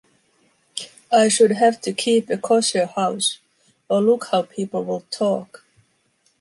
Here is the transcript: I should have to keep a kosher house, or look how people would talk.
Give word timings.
I 1.11 1.27
should 1.27 1.51
have 1.51 1.79
to 1.81 1.93
keep 1.93 2.31
a 2.31 2.37
kosher 2.39 2.87
house, 2.87 3.37
or 3.87 4.01
look 4.01 4.29
how 4.31 4.41
people 4.41 4.83
would 4.85 5.11
talk. 5.11 5.63